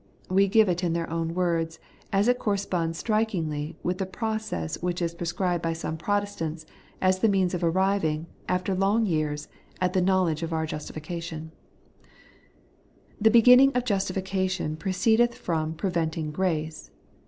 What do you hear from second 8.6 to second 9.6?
long years,